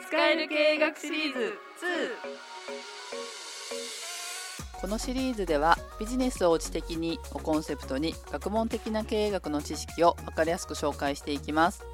[0.00, 1.58] 使える経営学シリーズ。
[4.80, 11.84] このシリーズではビジネスを知的にをコンセプトに学問的な経営学の知識を分かりやすく紹介していきます。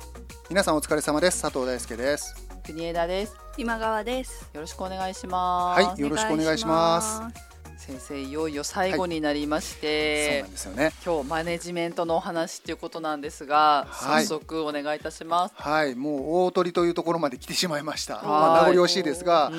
[0.48, 1.42] 皆さんお疲れ様です。
[1.42, 2.34] 佐藤大輔です。
[2.64, 3.36] 国枝です。
[3.58, 4.48] 今川です。
[4.52, 5.84] よろしくお願いします。
[5.84, 7.45] はいよろしくお願いします
[7.86, 10.92] 先生いよいよ最後になりましそうて、なんですよね。
[11.04, 14.26] 今日マネジメントのお話っていうことなんですが、はい。
[14.26, 15.54] 早速お願いいたします。
[15.54, 18.14] はいもう大鳥というところまで来てしまいました。
[18.14, 18.16] い。
[18.24, 19.50] まあ名残惜しいですが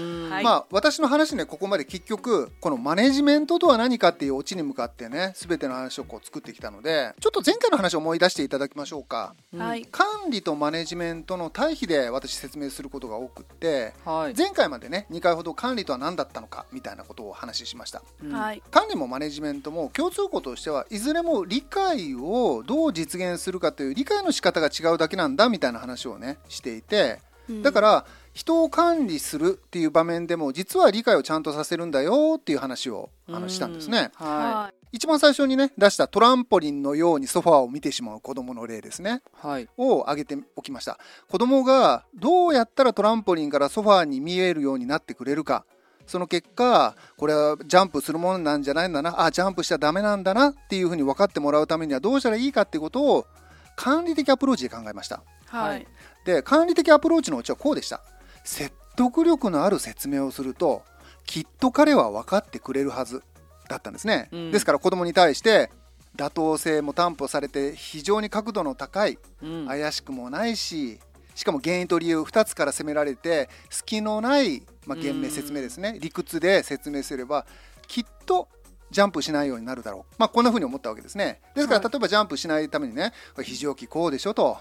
[0.44, 9.36] まあ私の話ねここまで結局このマネジメントとは何かっていうオチに向かってね全ての話をこう作ってきたのでちょっと前回の話を思い出していただきましょうか。
[9.54, 9.86] うんはい。
[9.86, 14.34] 管理とマネジメントの対比で私説明することが多くってはい。
[14.36, 18.32] 前回までね2回ほど管理とは何だったのかみたいなことをお話ししましたうん。
[18.32, 18.62] はい。
[18.72, 27.20] 管理もマネジメントも共通項としてはいずれも理解をどう実現するかという理解の仕方が違うだけなんだみたいな話をねしていて
[27.62, 34.12] だからら人を管理するっていう場面でも実は理解をちゃんとさせるんだよっていう話をあのしたんですね。
[34.16, 39.22] はは一番最初にね出したトランポリンのようにソファーを見てしまう子供の例ですね。
[39.44, 39.70] いはい。
[39.78, 41.00] を挙げておきました。
[41.30, 45.66] 子供がどうやったらトランポリンからソファーに見えるようになってくれるか
[46.08, 49.26] その結果これはジャンプするものなんじゃないんだな。
[49.26, 50.50] あジャンプしちゃダメなんだな。
[50.50, 53.28] っていうふうに分かってもらうためにはどうしたらいいかっていうことを
[53.76, 55.22] 管理的アプローチで考えました。
[55.46, 55.88] はい。
[56.26, 58.02] で管理的アプローチのうちはこうでした。
[58.44, 60.84] 説得力のある説明をすると
[61.26, 63.22] きっと彼は分かってくれるはず
[63.70, 64.52] だったんですね、うん。
[64.52, 65.70] ですから子供に対して
[66.16, 69.68] 妥当性も担保されて非常に角度の高いうん。
[69.68, 71.00] 怪しくもないし
[71.36, 75.98] しかも原因と理由2つから責められて隙のない、まあ、言明説明ですね。
[76.02, 77.46] 理屈で説明すれば
[77.88, 78.48] きっと
[78.90, 81.42] ジャンプしないようになるだろう、まあ、こんな風に思ったわけですね。
[81.54, 81.92] ですからはい。
[81.92, 84.58] 例えばジャンプしないためにねこれ非常機こうでしょと、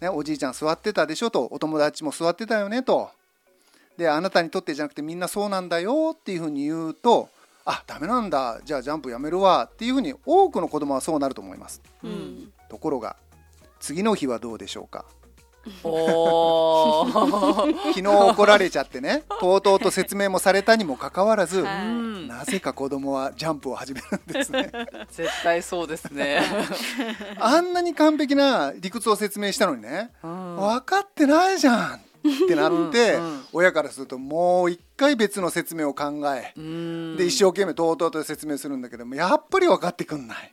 [0.00, 1.48] ね、おじいちゃん座ってたでしょと。
[1.50, 3.10] お友達も座ってたよねと。
[3.96, 7.28] であなたにとってじゃなくてみんなそうなんだよっていう風に言うと
[7.64, 8.60] あダメなんだ。
[8.64, 9.68] じゃあジャンプやめるわ。
[9.72, 11.80] っていう風に多くの子供はそうなると思います。
[12.02, 12.52] うん。
[12.68, 13.16] ところが
[13.78, 15.04] 次の日はどうでしょうか
[15.84, 17.76] おー。
[17.94, 21.86] 昨日怒られちゃってねとうとうと説明もされたにもかかわらず、はい。
[21.86, 22.28] うん。
[22.28, 24.70] なぜか子供はジャンプを始めるんですね。
[25.10, 26.42] 絶対そうですね。
[27.38, 30.56] あんなに完璧な理屈を説明したのにね、うん。
[30.56, 33.18] 分かってないじゃんってなって、
[33.52, 37.16] 親からするともう一回別の説明を考え、うん。
[37.16, 40.50] で一生懸命とうとうと説明するんだけどもやっぱり分かってくんない、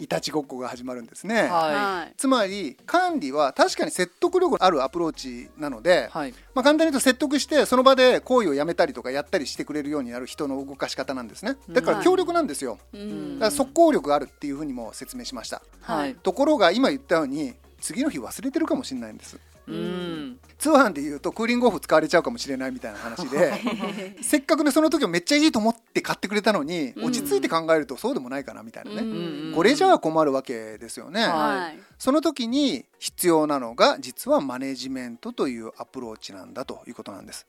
[0.00, 2.14] いたちごっこが始まるんですね、ははい。
[2.16, 6.34] つまり管理は確かに説得力あるアプローチなので、いはい。
[6.54, 11.56] まあ、簡単に言うと説得してその場で行為をやめたりとかやったりしてくれるようになる人の動かし方なんですね。
[11.70, 15.62] だから強力なんですよ、うんだから速攻力があるっていうふうにも説明しました。
[15.80, 16.14] はい。
[16.14, 19.38] ところが今言ったように次の日忘れてるかもしれないんです
[19.68, 20.38] うん。
[20.58, 23.52] 通販で言うとクーリングオフ使われちゃうかもしれないみたいな話で
[24.22, 27.04] せっかくねその時はめっちゃいいと思って買ってくれたのにうん。
[27.06, 31.78] 落ち着いて考えるとそうでもないかなみたいなね、うんこれじゃあ困るわけですよね、ははい。
[31.98, 37.46] その時に必要なのが実はマネジメントというアプローチなんだということなんです。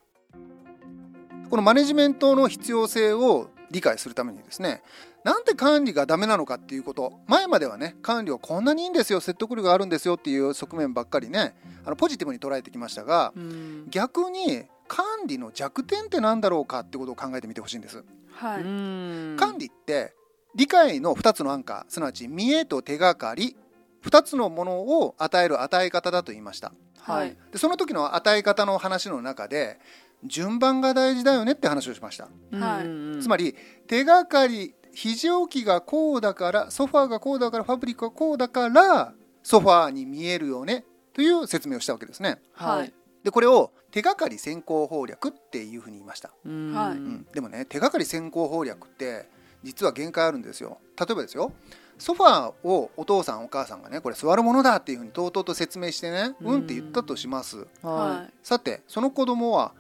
[1.50, 4.82] このマネジメントの必要性を理解するためにですね
[5.28, 7.12] なんで管理がダメなのかっていうこと。
[7.28, 9.20] 前まではね管理はこんなにいいんですよ。
[9.20, 11.54] 説得力があるんですよっていう側面ばっかりね。
[11.84, 13.88] あのポジティブに捉えてきましたがうん。
[13.90, 18.06] 逆に管理の弱点って何だろうかってことを考えてみてほしいんです。
[18.32, 18.62] はい。
[18.62, 19.36] うん。
[19.38, 20.14] 管理って
[20.56, 23.58] 理解の2つのアンカーすなわち見栄と手がかり
[24.06, 26.72] 2つのものを与える与え方だと言いました。
[27.00, 27.36] はい。
[27.52, 29.78] でその時の与え方の話の中で
[30.24, 32.86] 順番が大事だよねって話をしました、はい。
[32.86, 33.20] うん。
[33.22, 33.54] つまり
[33.88, 39.14] 手がかり非常機がこうだからソファーがこうだからファブリックがこうだから
[39.44, 42.40] ソファーに見えるよねという説明をしたわけですね。
[42.54, 42.92] はい。
[43.24, 46.32] でこれを手がかり先行法略っていうふうに言いました。
[46.44, 46.74] うん。
[46.74, 49.30] はいうん、でもね手がかり先行法略って
[49.62, 50.80] 実は限界あるんですよ。
[51.00, 51.52] 例えばですよ
[52.00, 56.54] ソファーをお父さんお母さんがねこれ座るものだっていうふうにとうとうと説明してねうん。
[56.56, 57.68] うんって言ったとします。
[57.84, 59.74] ははさてその子供は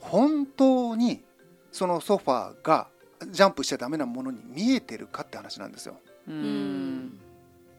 [0.00, 1.22] 本当に
[1.70, 2.88] そのソファーが
[3.30, 5.96] ジャンプしちゃダメなものに見えてるかって話なんですよ。
[6.28, 7.20] いうん。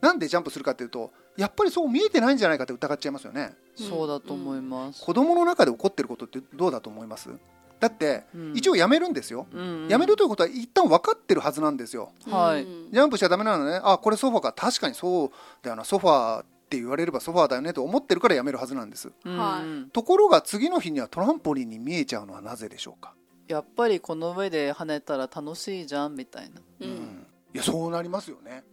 [0.00, 3.54] なんでジャンプするかっていうとやっぱりそう見えてないんじゃないかって疑っちゃいますよね。
[3.74, 5.04] そうだと思います。
[5.04, 7.30] 子供の中で起こってることってどうだと思います？
[7.78, 8.52] だってうん。
[8.54, 9.46] 一応やめるんですよ。
[9.52, 9.88] うん。
[9.88, 12.12] やめるということは一旦分かってるはずなんですよ。
[12.30, 12.62] はい。
[12.62, 12.92] うん。
[12.92, 13.80] ジャンプしちゃダメなのね。
[13.82, 14.52] あこれソファーか。
[14.52, 15.30] 確かにそう
[15.62, 15.84] だよな。
[15.84, 19.12] ソファーって言われればソファーだよねと思ってるからやめるはずなんです。
[19.24, 19.36] うん。
[19.36, 19.90] はい。
[19.90, 23.14] ところが次の日にはトランポリンに見えちゃうのはなぜでしょうか、
[23.48, 26.60] やっぱりこの上で跳ねたら楽しいじゃんみたいな。
[26.80, 26.90] ううん。
[26.94, 28.64] んいやそうなりますよね。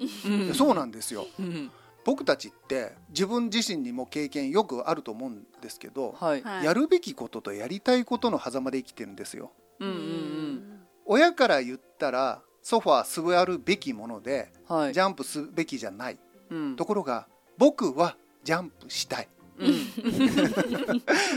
[0.54, 1.26] そうなんですよ。
[1.40, 1.72] うん。
[2.06, 6.66] 僕たちって自分自身にも経験よくあると思うんですけど、はい、はい。
[6.66, 9.52] やるべきこととやりたいことの狭間で生きてるんですよ。
[9.80, 16.18] うんうん親から言ったらソファー座るべきものでうんはいジャンプすべきじゃない
[16.50, 17.28] うんところが
[17.58, 19.33] 僕はジャンプしたいうん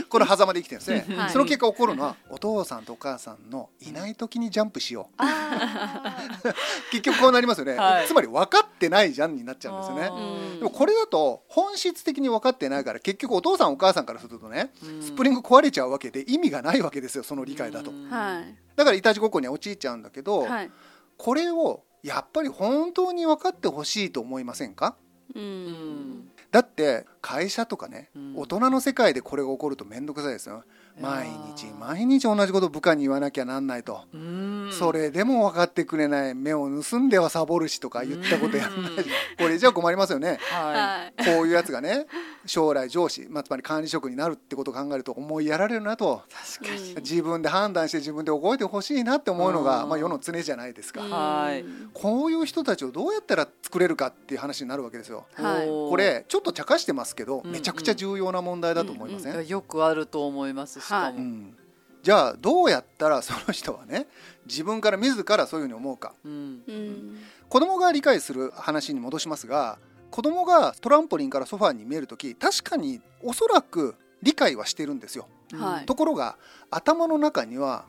[0.09, 1.29] この狭間で生きてるんですね、はい。
[1.29, 5.21] その結果起こるのはお父さんとお母さんのいない時にジャンプしよう。
[6.91, 8.07] 結局こうなりますよね、はい。
[8.07, 10.57] つまり分かってないじゃんになっちゃうんですよね。
[10.57, 15.01] でもこれだと本質的に分かってないから結局お父さんお母さんからするとねうん。
[15.03, 17.91] スプリング壊れちゃうわけで意味がないわけですよその理解だと。
[17.91, 18.09] うん。
[18.09, 18.55] はい。
[18.75, 20.71] だからいたちごっこには陥っちゃうんだけど、はい。
[21.17, 24.95] これをやっぱり本当に分かってほしいと思いませんか？
[25.35, 26.31] ううんん。
[26.51, 28.33] だって会社とかね、うん。
[28.37, 30.63] 大人の世界でこれが起こると面倒くさいですよ。
[30.99, 34.69] 毎日毎日同じこと部下に言わなきゃなんないと、うん。
[34.71, 36.35] それでも分かってくれない。
[36.35, 39.03] 目を盗んではサボるしとか言ったことやんない。
[39.03, 40.39] しこれじゃ困りますよね。
[40.49, 41.25] ははい。
[41.25, 42.07] こういうやつがね
[42.45, 46.23] 将来上司、まあ、つまり管理職になるってことを考えると思いやられるなと。
[46.29, 46.95] い確かに。
[46.95, 49.89] 自分で判断して自分で覚えてほしいなって思うのが、うん。
[49.89, 51.11] まあ、世の常じゃないですか、うん。
[51.11, 51.65] はい。
[51.93, 55.25] こういう人たちをどうやったら作れるかっていう話になるわけですよ。
[55.33, 55.67] はい。
[55.67, 61.19] これちょっと茶化してますけど、うんめちゃくちゃ重要な問題だと思いません、いやよくあると思いますしかはいも。
[61.19, 61.57] うん。
[62.03, 64.07] じゃあどうやったら その人はね
[64.45, 66.13] 自分から自らそういうふうに思うか。
[66.23, 66.63] うん。
[66.65, 67.19] うん。
[67.49, 69.79] 子供が理解する話に戻しますが
[70.11, 75.27] 子供がトランポリンからソファーに見える時確かにおそらく理解はしてるんですよ。
[75.53, 75.85] はい。
[75.85, 76.37] ところが
[76.71, 77.85] 頭の中には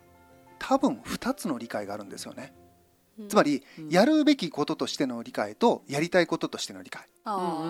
[0.59, 2.53] 多分2つの理解があるんですよね
[3.29, 3.89] つまりうん。
[3.89, 7.03] やるべきこととしての理解とやりたいこととしての理解。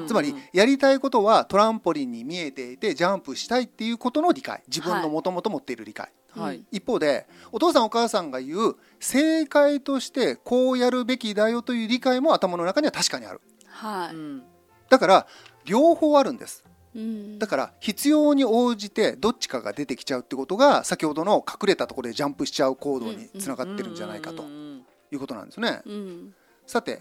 [0.06, 4.62] つまりやりたいことはトランポリンに見えていてジャンプしたいっていうことの理解。
[4.68, 6.62] 自分のもともと持っている理解、はい。
[6.70, 13.40] 一方でお父さんお母さんが言う正解としてこうやるべきだよという理解も頭の中には確かにある。
[13.66, 14.14] はい。
[14.14, 14.42] うん。
[14.90, 15.26] だから
[15.64, 16.64] 両方あるんです。
[16.94, 17.38] うん。
[17.38, 24.42] だから必要に応じてどっちかが出てきちゃうってことが先ほどの隠れたところでジャンプしちゃう行動につながってるんじゃないかと。
[24.42, 25.82] うんうんいうことなんですね。
[25.86, 26.34] うん。
[26.66, 27.00] さて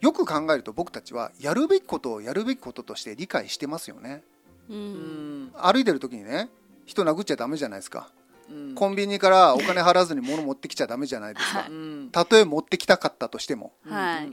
[0.00, 4.22] よく考えると僕たちはやるべきことをやるべきこととして理解してますよね。
[4.68, 5.44] ううん。
[5.46, 6.48] ん歩いてる時にね
[6.86, 8.10] 人殴っちゃダメじゃないですか。
[8.50, 8.74] うん。
[8.74, 11.60] コンビニからお金払わずに物持ってきちゃダメじゃないですか。
[11.62, 11.70] はい。
[11.70, 13.72] うんたとえ持ってきたかったとしても。
[13.84, 14.26] はい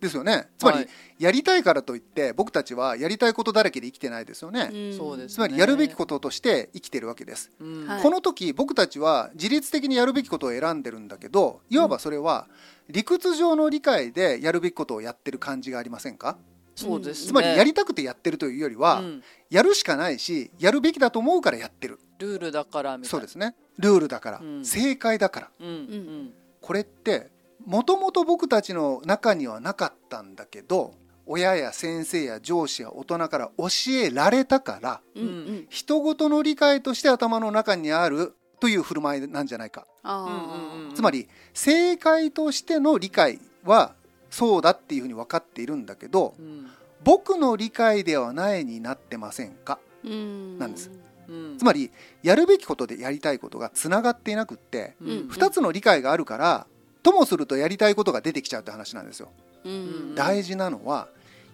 [0.00, 0.48] ですよね。
[0.58, 0.88] つまり、はい。
[1.18, 4.96] やりたいからといって僕たちはやりたいことだらけで生きてないですよね、うん。
[4.96, 7.86] そうですつまりやるべきこととして生きてるわけです、うん。
[7.86, 8.02] はい。
[8.02, 12.46] この時僕たちは自律的にやるべきことを選んでるんだけどいわばそれは
[12.88, 16.36] 理屈上の理解でやるべきことをやってる感じがありませんか？
[16.74, 17.28] そうですね。
[17.28, 19.22] つまりやりたくてやってるというよりは、うん。
[19.48, 21.98] やるしかないしやるべきだと思うからやってる。
[22.18, 23.08] ルールだからみたいな。
[23.08, 23.54] そうですね。
[23.78, 24.64] ルールだから、うん。
[24.64, 25.50] 正解だから。
[25.58, 26.32] うんうん。
[26.60, 27.30] これって
[27.64, 30.94] もともと僕たちの中にはなかったんだけど
[31.26, 35.66] 親や先生や上司や大人から教えられたからうんうん。
[35.70, 39.86] 人事の理解として頭の中にあるという振る舞いなんじゃないか。
[40.02, 43.94] あうんうんうんつまり正解としての理解は
[44.30, 46.66] そうだっていうふうに分かっているんだけどうん。
[47.04, 49.78] 僕の理解ではないになってませんか？
[50.04, 50.58] ーうん。
[50.58, 50.90] なんです。
[51.28, 51.58] うん。
[51.58, 51.90] つまり
[52.22, 56.66] やるべきことでやりたいことがつながっていなくってうん2つの理解があるから
[57.06, 59.28] ともするとやりたいことが出てきちゃうって話なんですよ。
[59.64, 61.06] うん大事なのは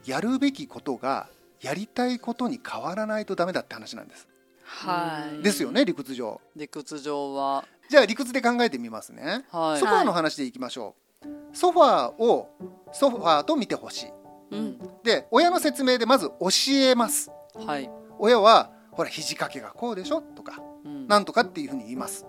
[0.06, 1.28] やるべきことが
[1.60, 4.26] やりたいことに変わらないとダメだって話なんです。
[4.64, 6.40] はいですよね理屈上。
[6.56, 9.44] 理屈上はじゃあ理屈で考えてみますね。
[9.50, 11.28] はいソファーの話でいきましょう。
[11.54, 12.49] ソファーを
[12.94, 14.11] ソファーと見てほしい。
[14.52, 17.30] うんで親の説明でまず教えます。
[17.66, 22.25] はい親はほら肘掛けがこうでしょとかうんなんとかっていうふうに言います。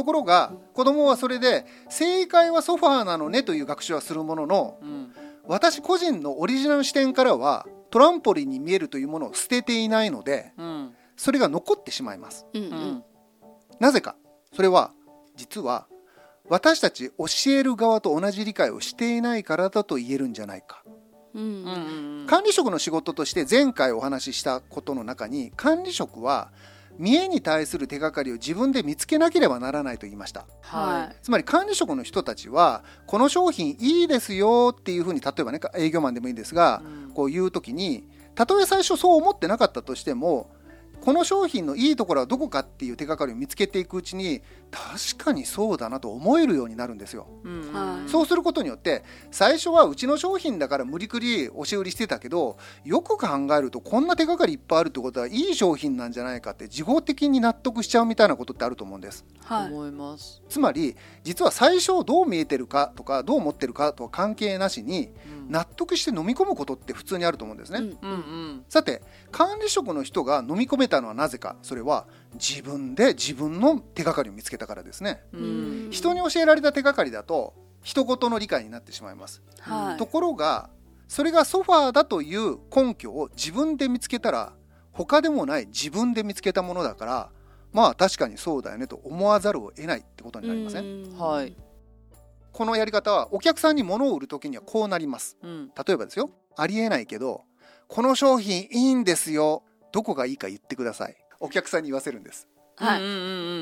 [0.00, 5.12] ところが子供はそれで正解はソファーなのねという学習はするもののうん
[5.46, 12.46] 私個人のオリジナル視点からはトランポリンに見えるというものを捨てていないのでうんそれが残ってしまいます。
[12.54, 12.72] うんううん。
[12.72, 13.04] ん
[13.78, 14.16] なぜか。
[14.54, 14.92] それは
[15.36, 15.86] 実は
[16.48, 20.82] 私たち教える側と同じ理解をしていないからだと言えるんじゃないか。
[21.34, 22.26] うんうんうん。
[22.26, 26.50] 管理職の仕事として前回お話ししたことの中に管理職は
[27.00, 30.46] 見栄に対する手がかりを自分で見つけなければならないと言いました。
[30.60, 37.10] はつまり管理職の人たちはこの商品いいですよっていうふうに例えばね営業マンでもいいんですがいうん。
[37.12, 38.04] こう言う時に
[38.34, 40.50] たとえ最初そう思ってなかったとしても
[41.00, 47.26] この商品のいいところはどこかっていう手がかりを見つけていくうちに確かにそうだなと思えるようになるんですよ。
[47.44, 53.26] うんはいそうすることによって最初はうちの商品だから無理くり押し売りしてたけどよく考
[53.56, 59.24] えるとこんな手がかりいっぱいあるってことはいい商品なんじゃないかって自動的に納得しちゃうみたいなことってあると思うんです。
[59.44, 67.84] はい思いますつまり実は最初どう見えてるかとかどう思ってるかとは関係なしにうん納得して飲み込むことって普通にあると思うんですね、うん。
[67.84, 68.64] うんうん。
[68.68, 69.02] さて
[69.32, 75.22] 管理職の人が飲み込めたのはなぜかそれは自分で自分の手がかりを見つけたからですね。
[75.90, 79.96] 人に教えられた手がかりだと人事の理解になってしまいます、はい。
[79.98, 80.70] ところが
[81.08, 84.52] それがソファーだという根拠を自分で見つけたら
[84.92, 87.30] 他でもない自分で見つけたものだから
[87.72, 91.56] まあ確かにそうだよねと思わざるを得ないってことになりません、はい
[92.52, 95.36] このやり方はお客さんに物を売る時にはこうなります。
[95.42, 95.68] うん。
[95.68, 96.30] 例えばですよ。
[96.56, 97.44] ありえないけど
[97.88, 99.62] この商品いいんですよ。
[99.92, 101.16] どこがいいか言ってください。
[101.40, 102.46] お客さんに言わせるんです
[102.84, 103.02] はい。
[103.02, 103.08] うんう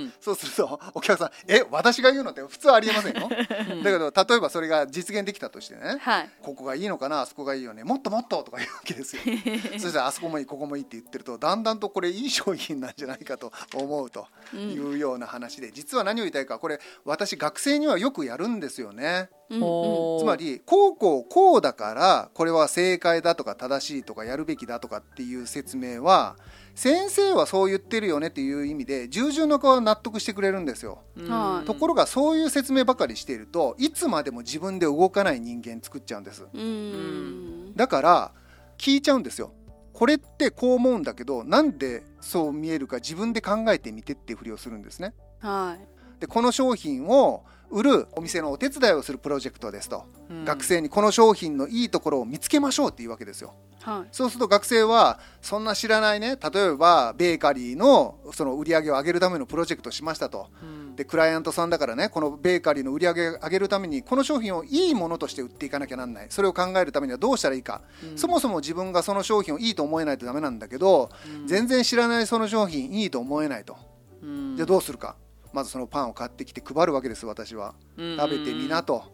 [0.04, 3.28] んそうするとお客さん「え私が言うのって普通ありえませんよ」
[3.70, 3.82] うん。
[3.82, 6.30] だけど例えばそれが実現できたとしてねはい。
[6.42, 9.22] ここがいいのかなあそこがいいよねもっともっととか言うわけですよ。
[9.78, 19.28] そしたらあそこもいいここもいいって言ってるとだんだんとこれいい商品なんじゃないかと思うというような話で実は何を言いたいかこれ私学生にはよくやるんですよね。
[19.50, 26.36] うんおーつまりこうこうこうだからこれは正解だとか正しいとかやるべきだとかっていう説明は
[26.78, 31.02] 先生はそう言ってるよねっていう意味で従順の子は納得してくれるんですよ。
[31.16, 31.28] うん。
[31.28, 36.46] はいところがそういう説明ばかりしているといつまでも自分で動かない人間作っちゃうんです。
[36.54, 37.74] うん。
[37.74, 38.32] だから
[38.78, 39.52] 聞いちゃうんですよ。
[39.92, 45.14] これってこう思うんだけどなんでそう見えるか自分で考えてみてっていうふりをするんですね。
[45.40, 46.20] はい。
[46.20, 50.44] でこの商品を売るお店のお手伝いをするプロジェクトですと、うん。
[50.44, 53.54] 学生にこの商品のいいところを見つけましょうっていうわけですよ。
[53.82, 54.08] はい。
[54.12, 56.36] そうすると学生はそんな知らないね。
[56.36, 60.48] 例えばベーカリーのその売り上げを上げるためのプロジェクトをしましたと。
[60.62, 60.96] うん。
[60.96, 66.26] でクライアントさんだからねこのベーカリーの売り上げを上げるためにこの商品をいいものとして売っていかなきゃなんない。
[66.30, 68.18] それを考えるためにはどうしたらいいか、うん。
[68.18, 71.10] そもそも自分がその商品をいいと思えないとダメなんだけど、
[71.46, 73.76] 全然知らないその商品いいと思えないと。
[74.22, 74.56] うん。
[74.56, 75.14] じゃあどうするか
[75.58, 77.74] まずそのパンを買ってきて配るわけです私は。
[77.98, 79.04] 食べてみなと。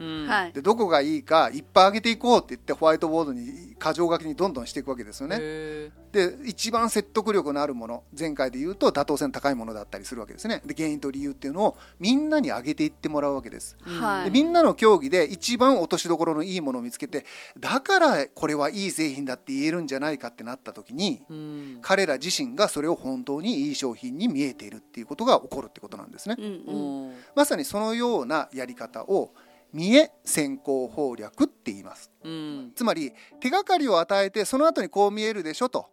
[0.52, 5.38] でどこがいいかいっぱいあげていこうって言ってホワイトボードに箇条書きにどんどんしていくわけですよね。
[5.40, 10.62] へで一番説得力のあるもの前回で言うと妥当性の高いものだったりするわけですね。
[10.64, 13.76] で原因と理由っていうのをみんなに上げていってもらうわけです。
[14.24, 17.24] でみんなの協議で一番落としどころのいいものを見つけて
[17.58, 26.36] だからこれはいい製品だって言えるんじゃないかってなった時にうん彼ら自身がそれを本当にいい商品に見えているっていうことが起こるってことなんですね。
[26.38, 29.32] うんうんまさにそのようなやり方を
[29.72, 32.10] 見え先行法略って言います。
[32.22, 35.86] うんつまり手がかりを与えてその後にこう見えるでしょと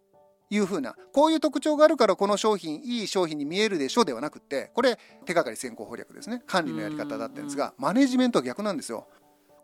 [0.50, 9.08] いうふうなこういう特徴があるからこの商品いい商品に見えるでしょではなくってこれ手がかり先行法略ですね管理のやり方だったんですがマネジメントは逆なんですよ。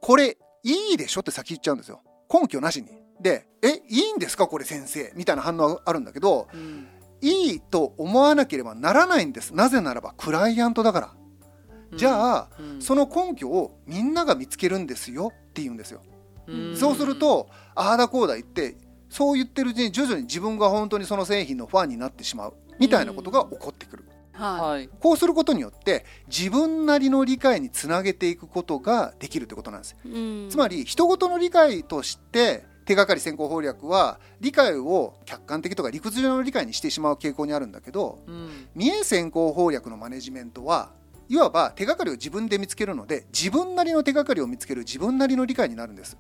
[0.01, 2.01] これいいでしょって先言っちゃうんですよ
[2.33, 2.87] 根拠なしに。
[3.21, 4.47] で「えいいんですか？
[4.47, 6.87] これ先生」みたいな反応があるんだけどうん
[7.19, 11.13] いいと思わなければならないんですなぜならばクライアントだから。
[11.93, 12.81] じゃあ、うん。
[12.81, 16.01] その根拠をみんなが見つけるんですよって言うんですよ。
[16.47, 16.75] うん。
[16.75, 18.75] そうするとああだこうだ言って
[19.09, 24.05] そう言ってるうちに徐々に自分が本当にその製品のファンになってしまうみたいなことが起こってくる。
[24.33, 24.89] ははい。
[24.99, 29.95] こうすることによって自分なりの理解につなげていくことができるってことなんです。
[30.05, 30.49] いうん。
[30.49, 38.67] つまり人事の理解として手がかり先行法略は理解を客観的とか理屈上の理解にしてしまう傾向にあるんだけどうん。
[38.75, 40.91] 見え先行法略のマネジメントは
[41.29, 46.17] いわば手がかりを自分で見つけるので自分なりの手がかりを見つける自分なりの理解になるんです。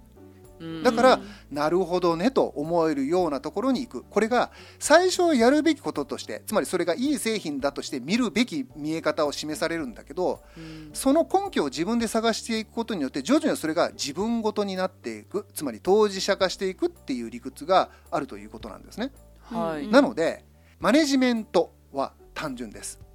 [0.59, 1.19] うんだから
[1.51, 19.11] なるほどねと思えるようなところに行くこれが最初やるべきこととしてつまりそれがいい製品だとして見るべき見え方を示されるんだけどうんその根拠を自分で探していくことによって徐々にそれが自分ごとになっていくつまり当事者化していくっていう理屈があるということなんですね。
[19.41, 20.43] はいうんなので
[20.79, 23.06] マネジメントは単純です。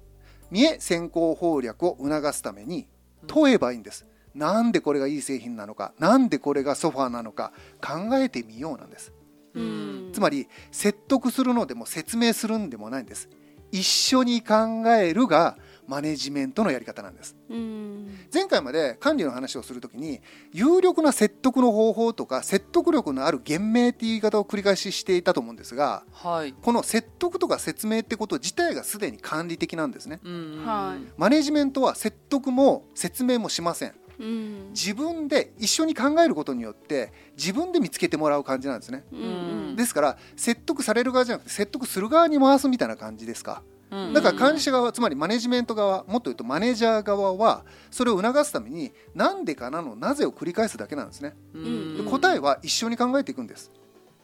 [0.53, 2.87] 見え先行法略を促すために
[3.25, 4.05] 問えばいいんです。
[4.35, 9.11] なんでこれがいい製品なのか、なんでこれがソファーなのか考えてみようなんです。
[9.55, 13.29] うんつまり説得するのでも説明するんでもないんです。
[13.71, 15.57] 一緒に考えるが
[15.87, 17.35] マネジメントのやり方なんです。
[17.49, 18.09] うん。
[18.33, 20.21] 前回まで管理の話をするときに
[20.51, 26.53] 有力な説得の方法とか説得力のある言明っていう言い方を繰り返ししていたと思うんですがはい。
[26.53, 30.19] この説得とか説明ってこと自体がすでに管理的なんですね。
[30.23, 30.63] うん。
[30.65, 31.13] はい。
[31.17, 33.93] マネジメントは説得も説明もしません。
[34.19, 34.69] うん。
[34.69, 39.03] 自分で一緒に考えることによって自分で見つけてもらう感じなんですね。
[39.11, 39.23] うんう
[39.73, 39.75] ん。
[39.75, 43.61] ですから説得される側じゃなくて説得する側に回すみたいな感じですか？
[43.67, 43.73] うん
[44.13, 51.35] だから管理者側つまりマネジメント側もっと言うとマネージャー側はそれを促すためになんでかなのなぜを繰り返すだけなんですね。
[52.09, 53.71] 答えは一緒に考えていくんです。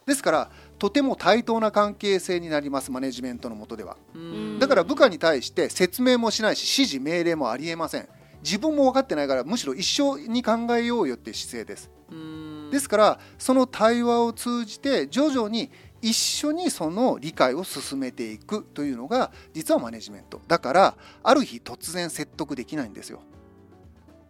[0.05, 3.97] ですからとても対等な関係性になりますマネジメントの下では。
[4.15, 4.59] うん。
[4.59, 8.09] だから部下に対して説明もしないし指示命令もありえません。
[8.41, 11.91] 自分も分かってないからむしろ一緒に考えようよっていう姿勢です。
[12.11, 12.69] うん。
[12.71, 20.41] ですからその対話を通じて徐々に一緒にその理解を進めていくというのが実はマネジメント。
[20.47, 23.21] だからある日突然説得できないんですよ。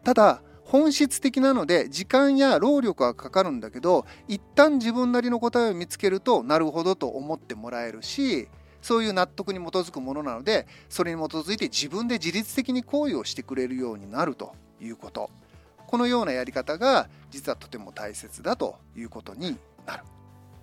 [0.03, 8.47] ただ本質的なので時間や労力はかかるんだけど一旦自分なりの答えを見つけるとなるほどと思ってもらえるし
[8.81, 15.29] そういう納得に基づくものなのでそれに基づいて自分で自律的に行為をしてくれるようになるということ。
[15.89, 19.57] このようなやり方が実はとても大切だということに
[19.87, 20.03] なる、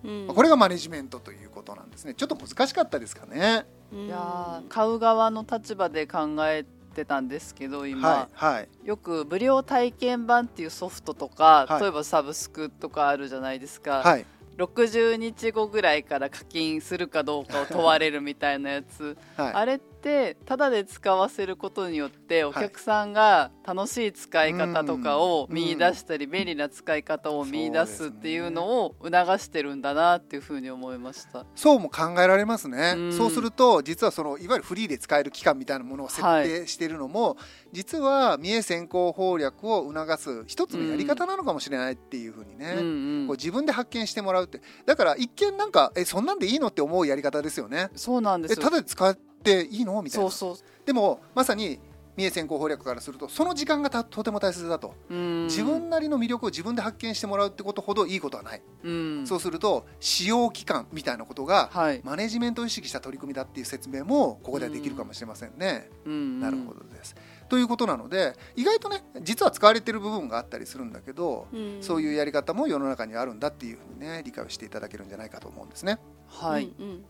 [0.07, 0.27] うん。
[0.27, 2.13] これがマネジメントということなんですね。
[2.13, 3.65] ちょっと難しかったですかね。
[3.91, 4.05] うん。
[4.07, 8.69] いやー買う側の立場で考えてたんですけど今、はいはい。
[8.83, 11.81] よく無料体験版っていうソフトとか、はい。
[11.81, 14.25] 例えばサブスクとかあるじゃないですか、はい。
[14.57, 19.53] 60日後ぐらいから課金するかどうかを問われるみたいなやつ、 はい。
[19.53, 19.96] あれって
[20.45, 31.45] ただで使わせることによってお客さんが楽しい使い方とかを見出したり、便利な使い方を見出すっていうのを促してるんだなっていうふうに思いました。
[31.55, 33.13] そうも考えられますね、うん。
[33.13, 37.37] そうすると実はそのいわゆるフリーで使える期間みたいなものを設定しているのも、
[37.71, 42.85] 実は見え先行攻略を促す一つのやり方なのかもしれないっていうふうにね、うん
[43.21, 43.27] うん。
[43.27, 44.61] こう自分で発見してもらうって。
[44.85, 47.89] だから一見なんかえそんなんでいいのって思うやり方ですよね。
[47.95, 49.17] そうなんですただで使
[49.55, 50.01] っていいの？
[50.01, 50.29] みたいな。
[50.31, 50.65] そうそう。
[50.85, 51.79] でもまさに
[52.15, 55.43] 見え先行攻略からするとその時間がたとても大切だと、うん。
[55.45, 59.27] 自分なりの魅力を自分で発見してもらうってことほどいいことはない、うん。
[59.27, 65.91] そうすると使用期間みたいなことがはい、マネジメントを意識した取り組みだっていう説明もここではできるかもしれませんね。
[66.05, 66.39] うん。
[66.39, 67.15] なるほどです。
[67.49, 71.77] ということなので意外とね実は使われてる部分があったりするんだけど、うん。
[71.81, 75.99] そういうやり方も世の中にあるんだっていうふうにね理解をしていただけるんじゃないかと思うんですね。
[76.25, 77.05] はい、うんうん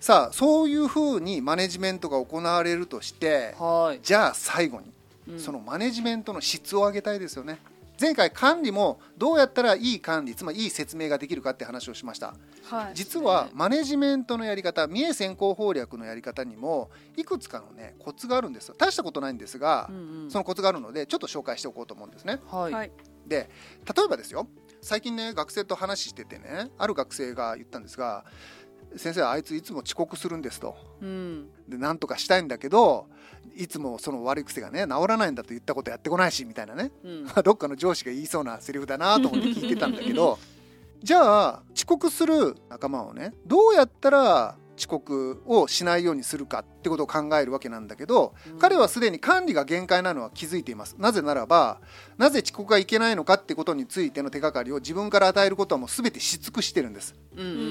[0.00, 4.00] さあそういうふうにマネジメントが行われるとしてはい。
[4.02, 4.92] じゃあ最後に
[5.28, 5.40] うん。
[5.40, 7.58] そのマネジメントの質を上げたいですよね。
[8.00, 12.34] 前回管理もどうやったらいい管理つまりいい説明ができるかって話をしました。
[12.70, 12.94] はい。
[12.94, 18.76] 実はマネジメントのやり方見え先行攻略のやり方にもいくつかのねコツがあるんですよ。
[18.78, 20.30] 大したことないんですがうんうん。
[20.30, 22.38] そのコツがあるのでちょっと紹介しておこうと思うんですね。
[22.46, 22.92] はい、はい。
[23.26, 23.50] で
[23.96, 24.46] 例えばですよ。
[24.80, 28.24] 最近ね学生と話しててねある学生が言ったんですが
[28.96, 30.76] 先生あいついつも遅刻するんですと。
[31.00, 31.48] うん。
[31.68, 33.06] でなんとかしたいんだけど
[33.54, 36.90] いつもその悪い癖がね治らないんだと言ったことやってこないしみたいなね。
[37.04, 37.26] うん。
[37.44, 40.38] どっかの上司が言いそうなセリフだなと思って聞いてたんだけど
[41.02, 48.58] じゃあ遅刻する仲間をねどうやったら遅刻をしないようにするかってことを考えるわけなんだけど、うん。
[48.58, 50.94] 彼はすでに管理が限界なのは気づいています。
[50.98, 51.80] なぜならば
[52.16, 57.16] なぜ遅刻がいけないのかってことについての手がかりを自分から与えることはもう全てし尽くしてるんです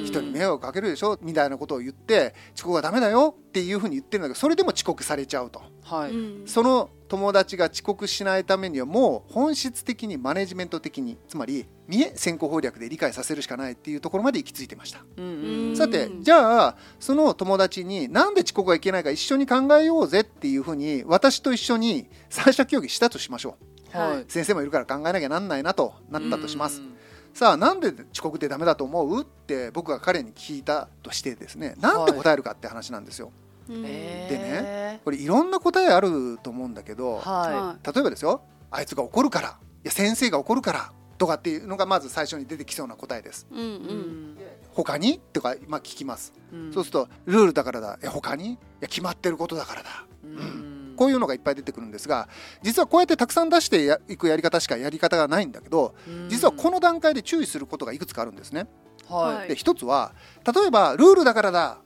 [0.05, 5.61] 人に迷惑かけるでしょみたいなことを言って遅刻はダメだよっていうふうに言ってるんだけどそれでも遅刻されちゃうと。
[5.83, 6.47] はい、うん。
[6.47, 15.03] その友達が遅刻しないためにはもう本質的にマネジメント的につまり見え先行攻略で理解させるしかないっていうところまで行き着いてました。
[15.17, 15.31] うんうう
[15.69, 15.71] ん。
[15.73, 23.57] んさてじゃあその友達になんで遅刻がいけないか一緒に考えようぜっていうふうに私と一緒に三者協議したとしましょ
[23.93, 23.97] う。
[23.97, 24.25] はい。
[24.27, 26.81] 先生もいるから考えなきゃなんないなとなったとします。
[26.81, 26.96] うん
[27.37, 33.31] さあなんで遅刻ってダメだと思うって僕が彼に聞いたとしてですねなんで答えるかって話なんですよ。
[33.69, 39.51] うんえー、でねこれいろんな答えあると思うんだけどはは例えばですよあいつが怒るからい
[39.83, 43.45] や先生が怒るからとかっていうのがまず最初に出てきそうな答えです。
[43.51, 44.33] いうんうい、うん。
[44.33, 44.37] ん
[44.71, 45.19] 他に？
[45.19, 46.73] とか、まあ、聞きます、うん。
[46.73, 47.99] そうするとルールだからだ。
[48.01, 48.53] え他に？
[48.53, 49.89] いや決まってることだからだ。
[50.23, 50.66] うん
[50.97, 52.27] こういうのがいっぱい出てくるんですが
[52.61, 55.95] 実はこうやってたくさん出してやいくやり方しかやり方がないんだけど
[56.27, 58.67] 実はこの段階で注意することがいくつかあるんですね。
[59.07, 60.11] はい、はいで一つは
[60.43, 61.77] 例えばルールだからだ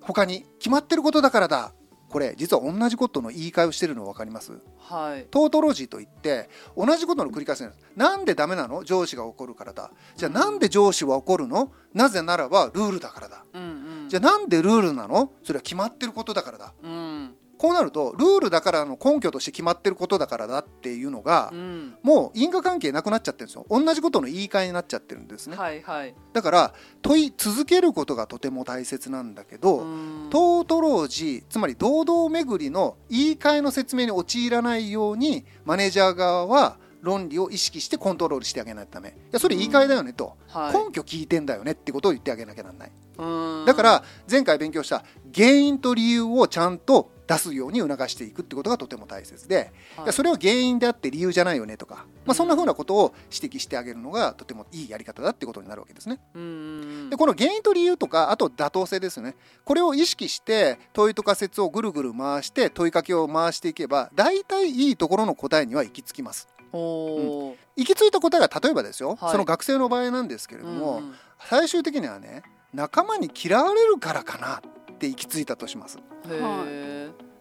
[0.00, 1.72] 他に決まってることだからだ
[2.08, 4.52] これ実は同じことの言い換えをしてるの分かります？
[4.76, 5.26] はい。
[5.30, 7.82] トートロジーといって同じことの繰り返しなんです。
[7.96, 8.84] なんでダメなの？
[8.84, 9.90] 上司が怒るからだ。
[10.14, 11.72] じゃあなんで上司は怒るの？
[11.94, 13.46] なぜならばルールだからだ。
[13.54, 13.66] うんう
[14.04, 14.08] ん。
[14.10, 15.32] じゃあなんでルールなの？
[15.42, 16.74] それは決まってることだからだ。
[16.82, 21.94] うんこうなるとルールだからの根拠として決まってることだからだっていうのがうん。
[22.02, 23.64] もう因果関係なくなっちゃってるんですよ。
[23.70, 25.46] 同じことの言い換えになっちゃってるんです。
[25.48, 26.12] ねはいはい。
[26.32, 30.30] だから問い続けることがとても大切なんだけど、うん。
[30.30, 39.10] トートロージーつまり堂々巡りの言い換えの説明に陥らないようにマネージャー側は論理を意識してコントロールしてあげないとダメ。
[39.10, 40.84] いやそれ言い換えだよねと、はい。
[40.86, 42.92] 根拠聞いてんだよねってことを言ってあげなきゃなんない。
[43.18, 43.64] うん。
[43.66, 50.12] だから前回勉強した原因と理由をちゃんと出すように促していくってことがとても大切で、はい。
[50.12, 56.20] それは原因であって理由じゃないよねとか、まあ、そんな風なことを指摘してあげるのがとてもいいやり方だってことになるわけですね。
[56.34, 59.36] うんでこの原因と理由とかあと妥当性ですよね。
[59.64, 66.48] これを意識して問いと仮説をぐるぐる回して問いかけを回していけば大体いいところの答えには行き着きます。
[66.72, 67.56] おー。
[67.76, 69.32] 行き着いた答えが例えばですよ、はい。
[69.32, 71.14] その学生の場合なんですけれども、うんうん。
[71.48, 74.62] 最終的にはね仲間に嫌われるからかな
[75.02, 75.98] って行き着いたとします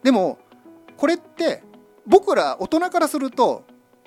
[0.01, 0.39] でも
[0.97, 1.63] これって
[2.07, 3.63] 僕ら大人からすると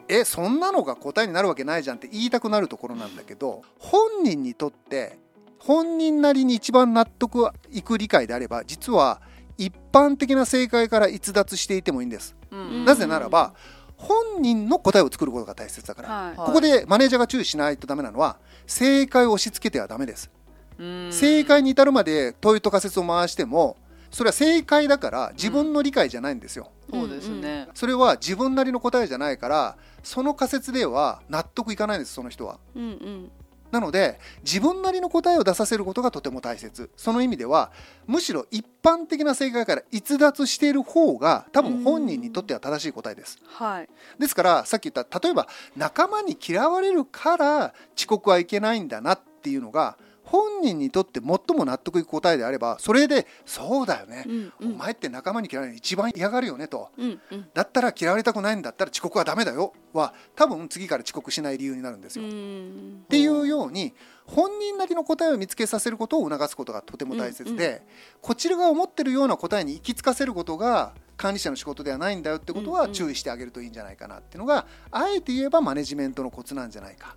[0.08, 5.18] えそんなのが答えになるわけないじゃんって言いたくなるところなんだけど本人にとって
[5.58, 9.22] 本人なりに一番納得いく理解であれば実は
[9.56, 12.36] 一般的な正解から逸脱していてもいいんです。
[12.50, 13.54] うんなぜならば
[13.96, 16.08] 本人の答えを作ることが大切だから。
[16.08, 20.30] はいはいここでマネージャーが注意しないとダメなのは正解を押し付けてはダメです。
[20.78, 21.12] うん。
[21.12, 23.76] 正解に至るまで問いと仮説を回しても
[24.10, 26.70] それは正解だから自分の理解じゃないんですよ。
[26.90, 32.58] そうですね、それは自分なりの答えじゃないからその仮説では納得いかないんですその人は。
[32.76, 33.30] うんうん。
[33.72, 36.90] なので自分なりの答えを出させることがとても大切。
[36.96, 37.72] その意味では
[38.06, 43.40] むしろ一般的な正解から逸脱している方が多分本人にとっては正しい答えです。
[43.44, 43.88] はい。
[44.20, 54.24] ですからさっき言った例えば仲間に嫌われるから遅刻はいけないんだなっていうのが本人にとって最も納得いく答えであればそれでそうだよね。
[54.26, 54.72] う、んうん。
[54.72, 56.90] お前って仲間に嫌われるの一番嫌がるよねと。
[56.96, 57.48] うんうん。
[57.52, 59.72] だったら嫌われたくないんだったら遅刻はダメだよ。
[59.92, 62.28] は多分次から遅刻しない理由になるんですうよ。
[62.28, 63.94] っんていうように
[64.26, 67.86] 本人なりの答えを見つけさせることを促すことがとても大切で、
[68.22, 72.80] こちらが思ってるような答えに行き着かせることが管理者の仕事ではないんだよってことうんうん。
[72.80, 77.14] は注意してあげるといいんじゃないかなっていうのがあえて言えばマネジメントのコツなんじゃないか。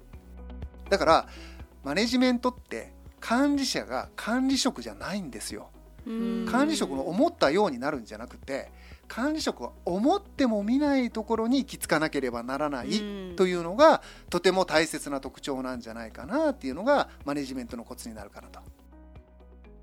[0.89, 1.27] だから
[1.83, 5.69] マネジメントって管理者が管理職じゃないんですよ。
[6.05, 8.71] うん管理職の思ったようになるんじゃなくて
[9.09, 18.61] 管理職は思っても見ないところに行き着かなければならないうんというのがとても大切な特徴なんじゃないかなっていうのがマネジメントのコツになるかなと。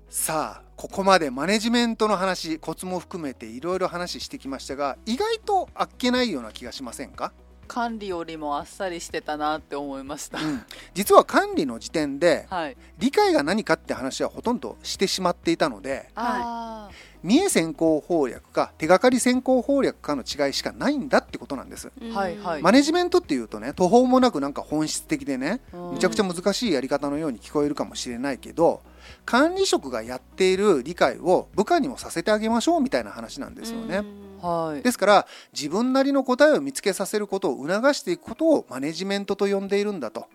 [0.09, 7.33] さあここまでマネジメントの話コツも含めていろいろ話してきましたが意外とあっけないような気がしませんか、
[7.67, 12.77] 管理よりもあっさりしてたなって思いました、うん、実は管理の時点ではい。
[12.99, 16.89] 理解が何かって話はほとんどしてしまっていたのであ
[17.23, 21.91] 見え先行法略か手がかり先行法略かの違いしかないんだってことなんです。
[21.99, 22.13] うん。
[22.13, 22.61] はいはい。
[22.61, 28.83] マネジメントっていうとね途方もなくなんか本質的でねーむちゃくちゃ難しいやり方のように聞こえるかもしれないけど
[29.25, 34.03] 管理職がやっている理解を部下にもさせてあげましょうみたいな話なんですよね。
[34.41, 40.27] はいですから自分なりの答えを見つけさせることを促していくことをマネジメントと呼んでいるんだと。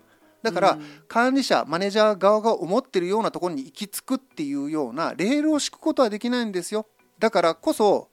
[0.43, 6.87] だから、うん管理者マネージャー側が思ってるようなところに行き着くっていうようなレールを敷くことはできないんですよ
[7.19, 8.09] だからこそ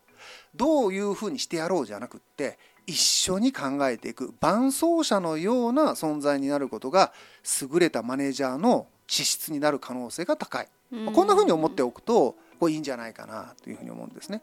[0.56, 7.14] どういうふうにしてやろうじゃなくって一緒に考えていく伴走者のような存在になることが
[7.62, 14.42] 優れたマネージャーの資質になる可能性が高い、まあこんなふうに思っておくとこういいんじゃないかなというふうに思うんですね。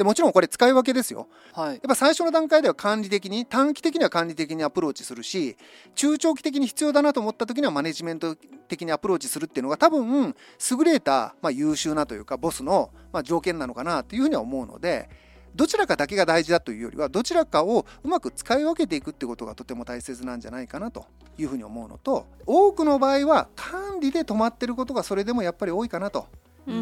[0.00, 1.28] でもちろんこれ使い分けですよ。
[1.52, 1.74] はい。
[1.74, 5.58] やっぱ最初の段階では管理的に短期的には管理的にアプローチするし
[5.94, 10.34] 中長期的に必要だなと思った時にはマネジメント的にアプローチするっていうのが多分
[10.70, 15.10] 優れた、まあ、優秀なというかボスの、まあ、条件なのかなというふうには思うので
[15.54, 21.06] どちらかだけが大事だというよりはどちらかをうまく使い分けていくってことがとても大切なんじゃないかなと
[21.38, 26.26] いうふうに思うのと多くの場合は管理で止まってることがそれでもやっぱり多いかなと。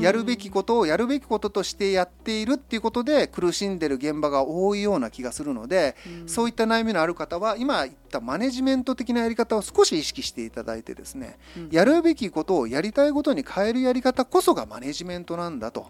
[0.00, 15.86] やるべきことをやるべきこととしてやっているっていうことで苦しんでる現場が多いような気がするので、そういった悩みのある方は今言ったマネジメント的なやり方を少し意識していただいてですね、うんやるべきことをやりたいことに変えるやり方こそがマネジメントなんだと。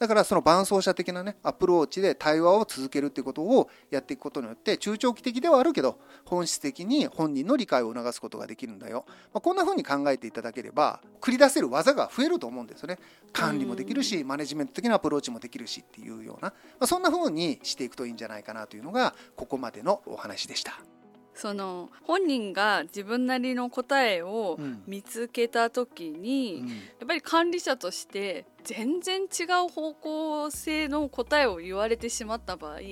[0.00, 12.98] だからその伴走者的なねアプローチで対話を続けるっていうことをやっていくことによって中長期的ではあるけど本質的に本人の理解を促すことができるんだよ、まあ、こんな風に考えていただければ繰り出せる技が増えると思うんですよね。
[13.34, 20.80] 管理もできるしマネジメント的なアプローチもできるしっていうような、まあ、そんな風にしていくといいんじゃないかなというのがここまでのお話でした。
[21.40, 24.82] その本人が自分なりの答えをうん。
[24.86, 26.64] 見つけた時に、や
[27.04, 32.82] っぱり管理者として全然違う方向性の答えを言われてしまった場合はい、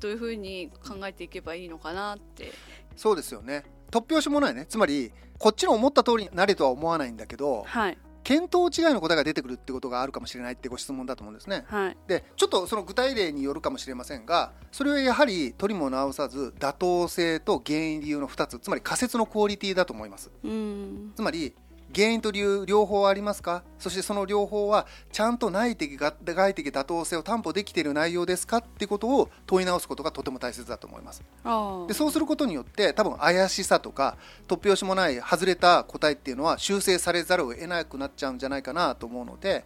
[0.00, 2.52] どういうふうに考えていけばいいのかなって。
[2.96, 3.64] そうですよね。
[3.90, 4.66] 突拍子もないね。
[4.66, 11.64] つまりこっちの思った通りになれとは思わないんだけどはい見当違いの答えが出てくるってことがあるかもしれないってご質問だと思うんですね。
[11.66, 21.54] はいでちょっとその具体例によるかもしれませんがそれはやはり取りも直さず妥当性と原因理由の2つつまり仮説のクオリティだと思いますうんつまり
[21.94, 23.62] 原因と理由両方ありますか？
[23.78, 28.58] そしてその両方はちゃんと内的が外的妥当性を担保できている内容ですか？
[28.58, 31.22] ってことを問い直すことがとても大切だと思います。
[31.44, 34.16] あでそうすることによって多分怪しさとか
[34.48, 39.64] 突拍子もない外れた答えっていうのは修正されざるを得なくなっちゃうんじゃないかなと思うので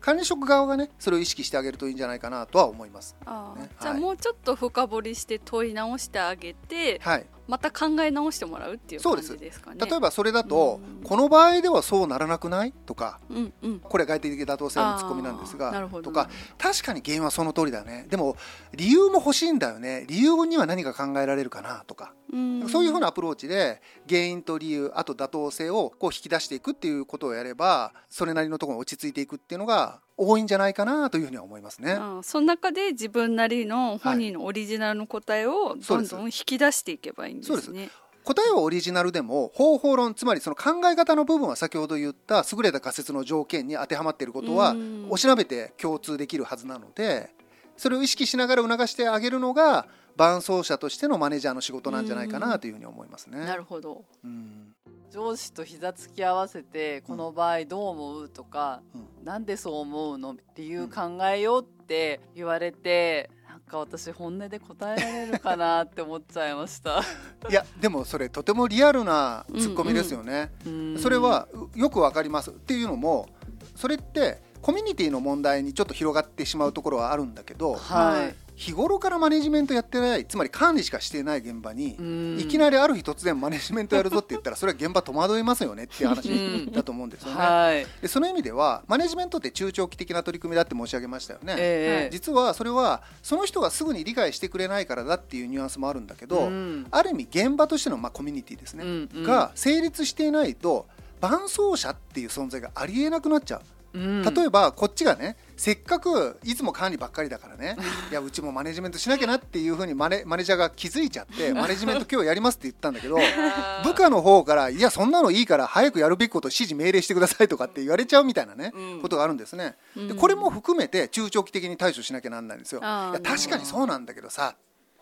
[0.00, 3.16] 管理職側がねそれを意識してあげるといいんじゃないかなとは思います。
[3.24, 3.54] あ。
[3.58, 3.70] ね。
[3.80, 4.02] じゃあはい。
[4.02, 9.84] もうちょっと深掘りして問い直してあげてはいまた考え直してもらうっていう感じですかね。
[9.84, 11.04] 例えばそれだと、うん。
[11.04, 12.72] この場合ではそうならなくない？
[12.86, 13.80] とかうんうん。
[13.80, 16.28] これ外的妥当性のツッコミなんですがとか
[16.58, 18.06] 確かに原因はその通りだね。
[18.08, 18.36] でも
[18.74, 20.04] 理由も欲しいんだよね。
[20.08, 31.92] 理由には何が考えられるかなとか、うんそういうふうなアプローチで原因と理由あと妥当性をこう引き出していくっていうことをやればそれなりのところに落ち着いていくっていうのが多いんじゃないかなというふうには思いますね。
[31.92, 37.90] ああその中で自分なりの本人のオリジナルの答えをどんどん引き出していけばいいんですそうね。
[38.24, 47.30] 答えはオリジナルでも方法論つまりその考え方の部分は先ほど言った優れた仮説の条件に当てはまっていることはうんおしなべて共通できるはずなので
[47.76, 53.38] それを意識しながら促してあげるのが伴走者としてのマネージャーの仕事なんじゃないかなというふうに思いますね。
[53.38, 54.04] なるほど。
[54.24, 54.74] うん
[55.10, 67.00] 上司と膝つき合わせてこの場合どう思うとか、うんなんでそう思うの理由考えようって言われてなんか私本音で答えられるかなって思っちゃいました。
[67.48, 70.52] いやでもそれとてもリアルなツッコミですよね。
[70.66, 73.28] うんそれはうよくわかりますっていうのも
[73.76, 82.38] それってコミュニティの問題にちょっと広がってしまうところはあるんだけどはい、日頃からマネジメントやってないつまり管理しかしていない現場にうん。
[82.38, 87.34] いきなりある日突然マネジメントやるぞって言ったらそれは現場戸惑いますよねっていう話だと思うんですよね。
[87.42, 91.54] はい、でその意味ではマネジメントって中長期的な取り組みだって申し上げましたよね。
[91.58, 92.10] ええ。
[92.12, 96.86] 実はそれはその人がすぐに理解してくれないからだっていうニュアンスもあるんだけど、うん。
[96.90, 99.22] ある意味現場としてのまあコミュニティですね、うんうん。
[99.24, 100.86] が成立していないと
[101.20, 103.56] 伴走者っていう存在がありえなくなっちゃ
[103.94, 103.98] う。
[103.98, 104.22] うん。
[104.22, 107.76] 例えばこっちがねせっかくいつも管理ばっかりだからね
[108.10, 113.16] いやうちもマネジメントしなきゃなっていうふうにマネマネージャーが気づいちゃって マネジメント今日やりますって言ったんだけど
[113.84, 119.76] 部下の方からいやそんなのいいから早くやるべきことを指示命令してくださいとかって言われちゃうみたいなね、うんことがあるんですね。
[119.96, 122.80] でうんこれも含めて中長期的に対処しなきゃなんないんですよ。
[122.80, 124.56] いや確かにそうなんだけどさ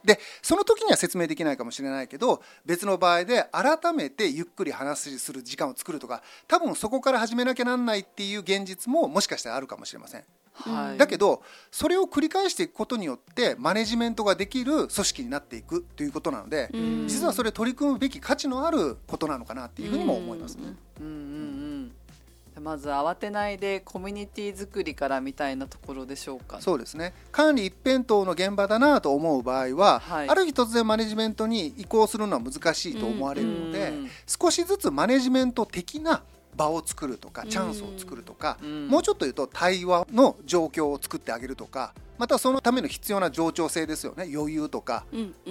[0.05, 10.25] でその時には説明できないかもしれないけど別の場合で改めてゆっくり話する時間を作るとか多分そこから始めなきゃなんないっていう現実ももしかしたらあるかもしれません。
[10.55, 17.09] はい、だけどそれを繰り返していくことによってマネジメントができる組織になっていくということなのでうん。
[17.09, 20.75] 実はそれ取り組むべき価値のあることなのかなっていうふうにも思いますね。
[21.01, 21.07] うん。
[21.07, 21.93] うんうん
[22.61, 26.61] まず慌てないでコミュニティ作りからみたいなところでしょうか。
[26.61, 27.15] そうですね。
[27.33, 30.29] 管理一辺倒の現場だなと思う場合は、はい。
[30.29, 34.11] ある日突然マネジメントに移行するのは難しいと思われるので、うん。
[34.27, 36.23] 少しずつマネジメント的な
[36.57, 38.88] 場を作るとかチャンスを作るとか、うん。
[38.88, 44.29] もうちょっと言うと対話の状況を作ってあげるとかまたそのための必要な冗長性ですよね。
[44.33, 45.05] 余裕とか、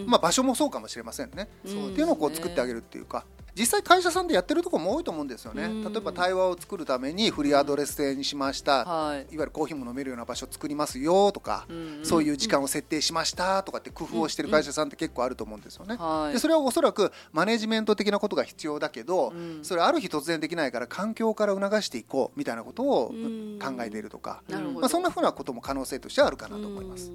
[0.05, 1.49] まあ、場所もそうかもしれませんね。
[1.65, 1.87] うん。
[1.87, 5.63] っていうのをこう作ってあげるっていうか実際会社さんでやってるところも多いと思うんですよね。
[5.65, 5.83] うん。
[5.83, 9.19] 例えば対話を作るためにフリーアドレス制にしました、はい。
[9.19, 12.05] いわゆるコーヒーも飲めるような場所作りますよとか、うんうん。
[12.05, 15.95] そういう時間を設定しましたとかって工夫をしてる会社さんって結構あると思うんですよね。
[15.95, 16.33] はい。
[16.33, 19.59] でそれはおそらくマネジメント的なことが必要だけど、うん。
[19.63, 24.79] それある日突然できないから環境から促していこうみたいなことをうん考えているとか、なるほど。
[24.81, 27.11] まあ、そんなふうなことも可能性としてはあるかなと思います。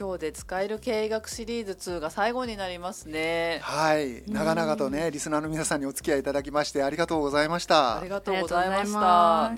[0.00, 3.58] うん今日で使える経営学シリーズ2が最後になりますね。
[3.62, 4.22] はい。
[4.28, 7.98] 長々とねリスナーの皆さんにお付き合いいただきましてありがとうございました。
[7.98, 9.52] ありがとうございました。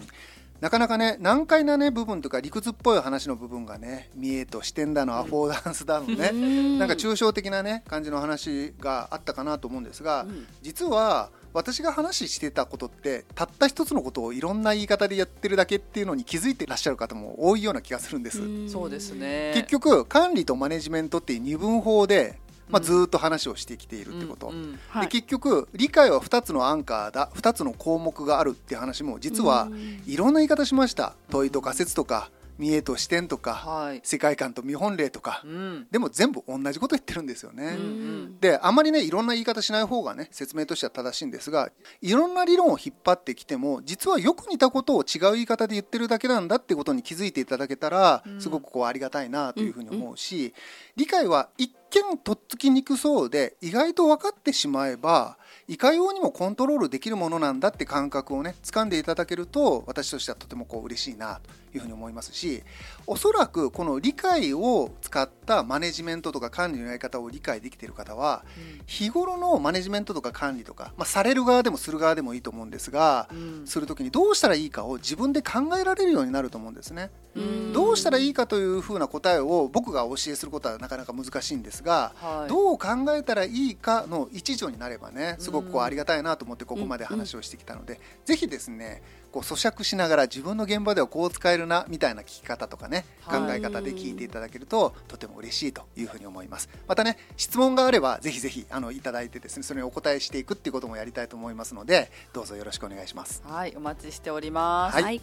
[0.60, 6.78] なかなかね難解なね部分とか理屈っぽい話の部分がね見栄と視点だのアフォーダンスだのね、うん。
[6.78, 10.46] なんか抽象的なね感じの話があったかなと思うんですが、うん。
[10.62, 18.40] 実は私が話してたことってたった一つのことをいろんな言い方でやってるだけっていうのに気づいてらっしゃる方も多いような気がするんです。
[18.40, 19.52] んそうですね。
[19.54, 24.48] 結局管理とマネジメントっていう二分法で、まあ、ずーっと話をしてきているってこと。
[24.48, 34.00] うんうんはいで結局理解は2つのアンカーだ2つの項目があるっていう話も実はうんいろんな言い方しました問いと仮説とか見栄と視点とかはい。
[34.04, 35.86] 世界観と見本例とかうん。
[35.90, 37.76] でも全部同じこと言ってるんですよね。
[37.78, 41.70] うんであまりねいろんな言い方しない方がね説明としては正しいんですが
[42.00, 50.54] いろんな理論を引っ張ってきても実はよく似たことを違う言い方で言ってるだけなんだってことに気づいていただけたらうんすごくこうありがたいなというふうに思うし
[50.96, 62.62] 理解は一見とっつきにくそうで意外と分かってしまえばいかようにもコントロールできるものなんだって感覚をね掴んでいただけると私としてはとてもこう嬉しいなというふうに思いますし
[63.06, 68.44] おそらくこの理解を使ったマネジメントとか管理のやり方を理解できている方は
[68.86, 73.66] 日頃のマネジメントとか管理とか、まあ、される側でもする側でもいいと思うんですがうん。
[73.66, 77.10] する時にどうしたらいいかを自分で考えられるようになると思うんですね。
[77.34, 77.72] うん。
[77.72, 82.48] どうしたらいいかというふうな答えを僕がお教えすることはなかなか難しいんですが、はい。
[82.48, 96.68] どう考えたらいいかの一助になればねすごくこうありがたいなと思ってここまで話をしてきたので、ぜひですねこう咀嚼しながら自分の現場ではこう使えるなみたいな聞き方とかね考え方で聞いていただけるととても嬉しいというふうに思います。
[96.86, 103.42] またね質問があればぜひぜひあのいただいてですねそれにお答えしていくっていうこともやりたいと思いますのでどうぞよろしくお願いします。
[103.46, 105.20] はいお待ちしております、はい。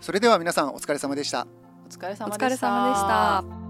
[0.00, 1.46] それでは皆さんお疲れ様でした。
[1.86, 2.46] お疲れ様おでした。
[2.46, 3.00] 疲れ様でし
[3.64, 3.69] た